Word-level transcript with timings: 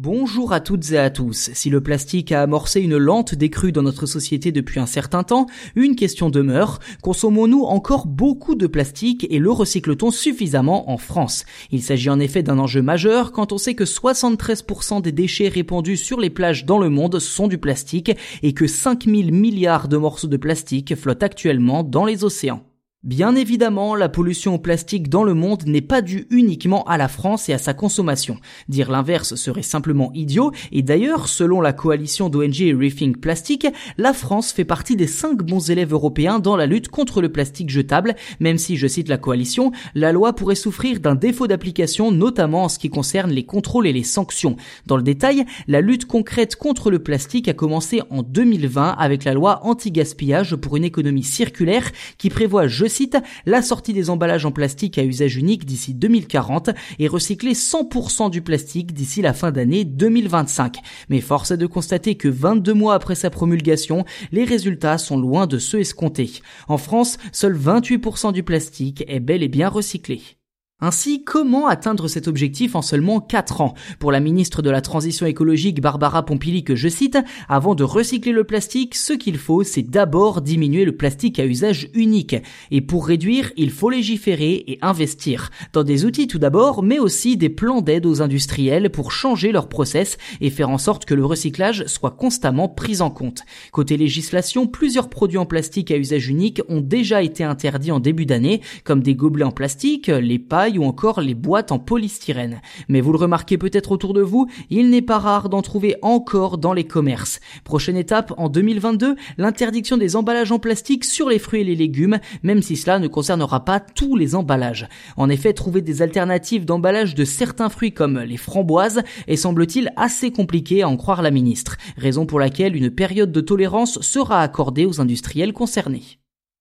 Bonjour 0.00 0.52
à 0.52 0.60
toutes 0.60 0.92
et 0.92 0.98
à 0.98 1.10
tous. 1.10 1.50
Si 1.54 1.70
le 1.70 1.80
plastique 1.80 2.30
a 2.30 2.42
amorcé 2.42 2.80
une 2.80 2.96
lente 2.96 3.34
décrue 3.34 3.72
dans 3.72 3.82
notre 3.82 4.06
société 4.06 4.52
depuis 4.52 4.78
un 4.78 4.86
certain 4.86 5.24
temps, 5.24 5.46
une 5.74 5.96
question 5.96 6.30
demeure. 6.30 6.78
Consommons-nous 7.02 7.64
encore 7.64 8.06
beaucoup 8.06 8.54
de 8.54 8.68
plastique 8.68 9.26
et 9.28 9.40
le 9.40 9.50
recycle-t-on 9.50 10.12
suffisamment 10.12 10.88
en 10.88 10.98
France? 10.98 11.44
Il 11.72 11.82
s'agit 11.82 12.10
en 12.10 12.20
effet 12.20 12.44
d'un 12.44 12.60
enjeu 12.60 12.80
majeur 12.80 13.32
quand 13.32 13.50
on 13.50 13.58
sait 13.58 13.74
que 13.74 13.82
73% 13.82 15.02
des 15.02 15.10
déchets 15.10 15.48
répandus 15.48 15.96
sur 15.96 16.20
les 16.20 16.30
plages 16.30 16.64
dans 16.64 16.78
le 16.78 16.90
monde 16.90 17.18
sont 17.18 17.48
du 17.48 17.58
plastique 17.58 18.12
et 18.44 18.52
que 18.52 18.68
5000 18.68 19.32
milliards 19.32 19.88
de 19.88 19.96
morceaux 19.96 20.28
de 20.28 20.36
plastique 20.36 20.94
flottent 20.94 21.24
actuellement 21.24 21.82
dans 21.82 22.04
les 22.04 22.22
océans. 22.22 22.62
Bien 23.04 23.36
évidemment, 23.36 23.94
la 23.94 24.08
pollution 24.08 24.56
au 24.56 24.58
plastique 24.58 25.08
dans 25.08 25.22
le 25.22 25.32
monde 25.32 25.62
n'est 25.66 25.80
pas 25.80 26.02
due 26.02 26.26
uniquement 26.30 26.82
à 26.82 26.96
la 26.96 27.06
France 27.06 27.48
et 27.48 27.52
à 27.52 27.58
sa 27.58 27.72
consommation. 27.72 28.38
Dire 28.68 28.90
l'inverse 28.90 29.36
serait 29.36 29.62
simplement 29.62 30.10
idiot, 30.14 30.50
et 30.72 30.82
d'ailleurs, 30.82 31.28
selon 31.28 31.60
la 31.60 31.72
coalition 31.72 32.28
d'ONG 32.28 32.74
Rethink 32.76 33.20
Plastic, 33.20 33.68
la 33.98 34.12
France 34.12 34.50
fait 34.50 34.64
partie 34.64 34.96
des 34.96 35.06
cinq 35.06 35.44
bons 35.44 35.70
élèves 35.70 35.92
européens 35.92 36.40
dans 36.40 36.56
la 36.56 36.66
lutte 36.66 36.88
contre 36.88 37.22
le 37.22 37.30
plastique 37.30 37.70
jetable, 37.70 38.16
même 38.40 38.58
si, 38.58 38.76
je 38.76 38.88
cite 38.88 39.08
la 39.08 39.16
coalition, 39.16 39.70
la 39.94 40.10
loi 40.10 40.32
pourrait 40.32 40.56
souffrir 40.56 40.98
d'un 40.98 41.14
défaut 41.14 41.46
d'application, 41.46 42.10
notamment 42.10 42.64
en 42.64 42.68
ce 42.68 42.80
qui 42.80 42.90
concerne 42.90 43.30
les 43.30 43.46
contrôles 43.46 43.86
et 43.86 43.92
les 43.92 44.02
sanctions. 44.02 44.56
Dans 44.86 44.96
le 44.96 45.04
détail, 45.04 45.44
la 45.68 45.80
lutte 45.80 46.06
concrète 46.06 46.56
contre 46.56 46.90
le 46.90 46.98
plastique 46.98 47.46
a 47.46 47.54
commencé 47.54 48.02
en 48.10 48.24
2020 48.24 48.96
avec 48.98 49.22
la 49.22 49.34
loi 49.34 49.64
anti-gaspillage 49.64 50.56
pour 50.56 50.76
une 50.76 50.82
économie 50.82 51.22
circulaire 51.22 51.92
qui 52.18 52.28
prévoit, 52.28 52.66
je 52.66 52.87
cite, 52.88 53.16
la 53.46 53.62
sortie 53.62 53.92
des 53.92 54.10
emballages 54.10 54.46
en 54.46 54.52
plastique 54.52 54.98
à 54.98 55.04
usage 55.04 55.36
unique 55.36 55.64
d'ici 55.64 55.94
2040 55.94 56.70
et 56.98 57.08
recycler 57.08 57.52
100% 57.52 58.30
du 58.30 58.42
plastique 58.42 58.92
d'ici 58.92 59.22
la 59.22 59.32
fin 59.32 59.50
d'année 59.50 59.84
2025. 59.84 60.78
Mais 61.08 61.20
force 61.20 61.50
est 61.50 61.56
de 61.56 61.66
constater 61.66 62.16
que 62.16 62.28
22 62.28 62.74
mois 62.74 62.94
après 62.94 63.14
sa 63.14 63.30
promulgation, 63.30 64.04
les 64.32 64.44
résultats 64.44 64.98
sont 64.98 65.18
loin 65.18 65.46
de 65.46 65.58
ceux 65.58 65.80
escomptés. 65.80 66.30
En 66.68 66.78
France, 66.78 67.18
seul 67.32 67.56
28% 67.56 68.32
du 68.32 68.42
plastique 68.42 69.04
est 69.08 69.20
bel 69.20 69.42
et 69.42 69.48
bien 69.48 69.68
recyclé. 69.68 70.37
Ainsi, 70.80 71.24
comment 71.24 71.66
atteindre 71.66 72.06
cet 72.06 72.28
objectif 72.28 72.76
en 72.76 72.82
seulement 72.82 73.18
4 73.18 73.62
ans? 73.62 73.74
Pour 73.98 74.12
la 74.12 74.20
ministre 74.20 74.62
de 74.62 74.70
la 74.70 74.80
Transition 74.80 75.26
écologique 75.26 75.80
Barbara 75.80 76.24
Pompili 76.24 76.62
que 76.62 76.76
je 76.76 76.86
cite, 76.86 77.18
avant 77.48 77.74
de 77.74 77.82
recycler 77.82 78.30
le 78.30 78.44
plastique, 78.44 78.94
ce 78.94 79.12
qu'il 79.12 79.38
faut, 79.38 79.64
c'est 79.64 79.82
d'abord 79.82 80.40
diminuer 80.40 80.84
le 80.84 80.96
plastique 80.96 81.40
à 81.40 81.46
usage 81.46 81.90
unique. 81.94 82.36
Et 82.70 82.80
pour 82.80 83.08
réduire, 83.08 83.50
il 83.56 83.72
faut 83.72 83.90
légiférer 83.90 84.52
et 84.68 84.78
investir. 84.80 85.50
Dans 85.72 85.82
des 85.82 86.04
outils 86.04 86.28
tout 86.28 86.38
d'abord, 86.38 86.84
mais 86.84 87.00
aussi 87.00 87.36
des 87.36 87.48
plans 87.48 87.80
d'aide 87.80 88.06
aux 88.06 88.22
industriels 88.22 88.90
pour 88.90 89.10
changer 89.10 89.50
leur 89.50 89.68
process 89.68 90.16
et 90.40 90.48
faire 90.48 90.70
en 90.70 90.78
sorte 90.78 91.06
que 91.06 91.14
le 91.14 91.24
recyclage 91.24 91.86
soit 91.86 92.12
constamment 92.12 92.68
pris 92.68 93.00
en 93.00 93.10
compte. 93.10 93.42
Côté 93.72 93.96
législation, 93.96 94.68
plusieurs 94.68 95.10
produits 95.10 95.38
en 95.38 95.46
plastique 95.46 95.90
à 95.90 95.96
usage 95.96 96.28
unique 96.28 96.62
ont 96.68 96.80
déjà 96.80 97.20
été 97.20 97.42
interdits 97.42 97.90
en 97.90 97.98
début 97.98 98.26
d'année, 98.26 98.60
comme 98.84 99.02
des 99.02 99.16
gobelets 99.16 99.42
en 99.42 99.50
plastique, 99.50 100.06
les 100.06 100.38
pailles, 100.38 100.67
ou 100.76 100.84
encore 100.84 101.22
les 101.22 101.34
boîtes 101.34 101.72
en 101.72 101.78
polystyrène. 101.78 102.60
Mais 102.88 103.00
vous 103.00 103.12
le 103.12 103.18
remarquez 103.18 103.56
peut-être 103.56 103.92
autour 103.92 104.12
de 104.12 104.20
vous, 104.20 104.48
il 104.68 104.90
n'est 104.90 105.00
pas 105.00 105.18
rare 105.18 105.48
d'en 105.48 105.62
trouver 105.62 105.96
encore 106.02 106.58
dans 106.58 106.72
les 106.72 106.84
commerces. 106.84 107.40
Prochaine 107.64 107.96
étape, 107.96 108.34
en 108.36 108.48
2022, 108.48 109.16
l'interdiction 109.38 109.96
des 109.96 110.16
emballages 110.16 110.52
en 110.52 110.58
plastique 110.58 111.04
sur 111.04 111.28
les 111.28 111.38
fruits 111.38 111.62
et 111.62 111.64
les 111.64 111.76
légumes, 111.76 112.18
même 112.42 112.60
si 112.60 112.76
cela 112.76 112.98
ne 112.98 113.08
concernera 113.08 113.64
pas 113.64 113.80
tous 113.80 114.16
les 114.16 114.34
emballages. 114.34 114.88
En 115.16 115.30
effet, 115.30 115.52
trouver 115.52 115.80
des 115.80 116.02
alternatives 116.02 116.64
d'emballage 116.64 117.14
de 117.14 117.24
certains 117.24 117.68
fruits 117.68 117.92
comme 117.92 118.18
les 118.18 118.36
framboises 118.36 119.02
est 119.26 119.36
semble-t-il 119.36 119.92
assez 119.96 120.32
compliqué 120.32 120.82
à 120.82 120.88
en 120.88 120.96
croire 120.96 121.22
la 121.22 121.30
ministre, 121.30 121.76
raison 121.96 122.26
pour 122.26 122.40
laquelle 122.40 122.76
une 122.76 122.90
période 122.90 123.32
de 123.32 123.40
tolérance 123.40 124.00
sera 124.00 124.42
accordée 124.42 124.86
aux 124.86 125.00
industriels 125.00 125.52
concernés. 125.52 126.18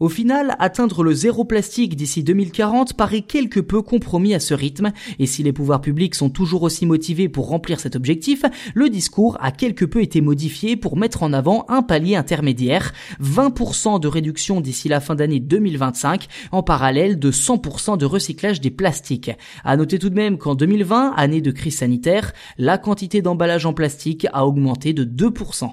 Au 0.00 0.08
final, 0.08 0.54
atteindre 0.60 1.02
le 1.02 1.12
zéro 1.12 1.44
plastique 1.44 1.96
d'ici 1.96 2.22
2040 2.22 2.94
paraît 2.94 3.22
quelque 3.22 3.58
peu 3.58 3.82
compromis 3.82 4.32
à 4.32 4.38
ce 4.38 4.54
rythme, 4.54 4.92
et 5.18 5.26
si 5.26 5.42
les 5.42 5.52
pouvoirs 5.52 5.80
publics 5.80 6.14
sont 6.14 6.30
toujours 6.30 6.62
aussi 6.62 6.86
motivés 6.86 7.28
pour 7.28 7.48
remplir 7.48 7.80
cet 7.80 7.96
objectif, 7.96 8.44
le 8.74 8.90
discours 8.90 9.36
a 9.40 9.50
quelque 9.50 9.84
peu 9.84 10.00
été 10.00 10.20
modifié 10.20 10.76
pour 10.76 10.96
mettre 10.96 11.24
en 11.24 11.32
avant 11.32 11.66
un 11.68 11.82
palier 11.82 12.14
intermédiaire, 12.14 12.92
20% 13.20 13.98
de 13.98 14.06
réduction 14.06 14.60
d'ici 14.60 14.88
la 14.88 15.00
fin 15.00 15.16
d'année 15.16 15.40
2025, 15.40 16.28
en 16.52 16.62
parallèle 16.62 17.18
de 17.18 17.32
100% 17.32 17.98
de 17.98 18.06
recyclage 18.06 18.60
des 18.60 18.70
plastiques. 18.70 19.32
À 19.64 19.76
noter 19.76 19.98
tout 19.98 20.10
de 20.10 20.14
même 20.14 20.38
qu'en 20.38 20.54
2020, 20.54 21.14
année 21.16 21.40
de 21.40 21.50
crise 21.50 21.78
sanitaire, 21.78 22.34
la 22.56 22.78
quantité 22.78 23.20
d'emballage 23.20 23.66
en 23.66 23.72
plastique 23.72 24.28
a 24.32 24.46
augmenté 24.46 24.92
de 24.92 25.02
2%. 25.02 25.72